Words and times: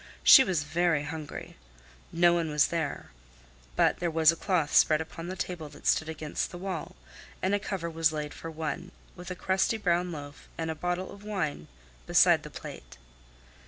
She 0.23 0.43
was 0.43 0.63
very 0.63 1.03
hungry. 1.03 1.57
No 2.11 2.33
one 2.33 2.49
was 2.49 2.69
there. 2.69 3.11
But 3.75 3.99
there 3.99 4.09
was 4.09 4.31
a 4.31 4.35
cloth 4.35 4.73
spread 4.75 4.99
upon 4.99 5.27
the 5.27 5.35
table 5.35 5.69
that 5.69 5.85
stood 5.85 6.09
against 6.09 6.49
the 6.49 6.57
wall, 6.57 6.95
and 7.39 7.53
a 7.53 7.59
cover 7.59 7.87
was 7.87 8.11
laid 8.11 8.33
for 8.33 8.49
one, 8.49 8.91
with 9.15 9.29
a 9.29 9.35
crusty 9.35 9.77
brown 9.77 10.11
loaf 10.11 10.49
and 10.57 10.71
a 10.71 10.73
bottle 10.73 11.11
of 11.11 11.23
wine 11.23 11.67
beside 12.07 12.41
the 12.41 12.49
plate. 12.49 12.97